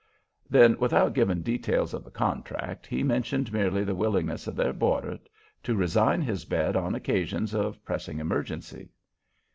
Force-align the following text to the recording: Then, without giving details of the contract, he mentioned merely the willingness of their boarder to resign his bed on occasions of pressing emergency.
Then, 0.49 0.79
without 0.79 1.13
giving 1.13 1.43
details 1.43 1.93
of 1.93 2.03
the 2.03 2.09
contract, 2.09 2.87
he 2.87 3.03
mentioned 3.03 3.53
merely 3.53 3.83
the 3.83 3.93
willingness 3.93 4.47
of 4.47 4.55
their 4.55 4.73
boarder 4.73 5.19
to 5.61 5.75
resign 5.75 6.23
his 6.23 6.43
bed 6.43 6.75
on 6.75 6.95
occasions 6.95 7.53
of 7.53 7.85
pressing 7.85 8.17
emergency. 8.19 8.89